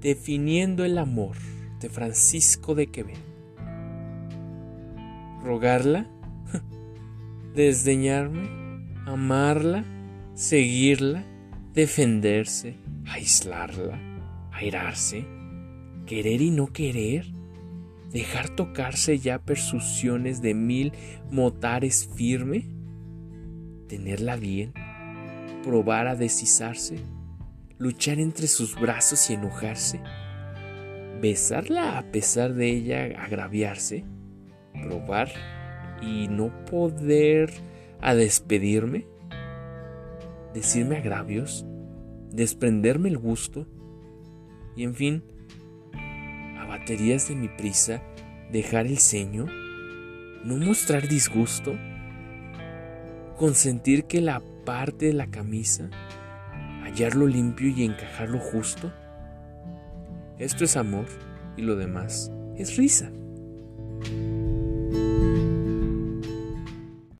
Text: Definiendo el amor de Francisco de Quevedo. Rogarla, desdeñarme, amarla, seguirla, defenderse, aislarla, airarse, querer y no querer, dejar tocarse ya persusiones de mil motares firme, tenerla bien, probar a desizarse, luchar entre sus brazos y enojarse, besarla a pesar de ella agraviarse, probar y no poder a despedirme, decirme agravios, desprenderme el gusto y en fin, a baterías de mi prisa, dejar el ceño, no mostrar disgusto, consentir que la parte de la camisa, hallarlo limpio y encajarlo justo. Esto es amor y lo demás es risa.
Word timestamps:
Definiendo 0.00 0.84
el 0.84 0.96
amor 0.96 1.36
de 1.80 1.88
Francisco 1.88 2.74
de 2.74 2.86
Quevedo. 2.86 3.18
Rogarla, 5.42 6.08
desdeñarme, 7.54 8.48
amarla, 9.06 9.84
seguirla, 10.34 11.24
defenderse, 11.74 12.76
aislarla, 13.06 13.98
airarse, 14.52 15.26
querer 16.06 16.42
y 16.42 16.50
no 16.50 16.68
querer, 16.68 17.26
dejar 18.12 18.48
tocarse 18.50 19.18
ya 19.18 19.40
persusiones 19.40 20.42
de 20.42 20.54
mil 20.54 20.92
motares 21.30 22.08
firme, 22.14 22.66
tenerla 23.88 24.36
bien, 24.36 24.72
probar 25.62 26.06
a 26.06 26.14
desizarse, 26.14 26.98
luchar 27.78 28.18
entre 28.18 28.48
sus 28.48 28.74
brazos 28.74 29.30
y 29.30 29.34
enojarse, 29.34 30.00
besarla 31.20 31.98
a 31.98 32.10
pesar 32.10 32.54
de 32.54 32.70
ella 32.70 33.22
agraviarse, 33.22 34.04
probar 34.82 35.30
y 36.02 36.28
no 36.28 36.64
poder 36.64 37.52
a 38.00 38.14
despedirme, 38.14 39.06
decirme 40.54 40.96
agravios, 40.96 41.66
desprenderme 42.30 43.08
el 43.08 43.18
gusto 43.18 43.66
y 44.76 44.84
en 44.84 44.94
fin, 44.94 45.24
a 46.58 46.66
baterías 46.66 47.28
de 47.28 47.34
mi 47.34 47.48
prisa, 47.48 48.02
dejar 48.52 48.86
el 48.86 48.98
ceño, 48.98 49.46
no 50.44 50.56
mostrar 50.56 51.08
disgusto, 51.08 51.76
consentir 53.36 54.04
que 54.04 54.20
la 54.20 54.42
parte 54.64 55.06
de 55.06 55.14
la 55.14 55.28
camisa, 55.30 55.90
hallarlo 56.88 57.26
limpio 57.26 57.68
y 57.68 57.84
encajarlo 57.84 58.38
justo. 58.38 58.90
Esto 60.38 60.64
es 60.64 60.76
amor 60.76 61.04
y 61.56 61.62
lo 61.62 61.76
demás 61.76 62.32
es 62.56 62.76
risa. 62.76 63.10